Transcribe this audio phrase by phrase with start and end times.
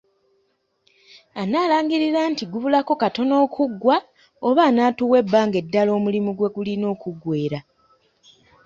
[1.41, 3.95] Anaalangirira nti gabulako katono okuggwa
[4.47, 7.59] oba anaatuwa ebbanga eddala omulimu gwe gulina okuggweera?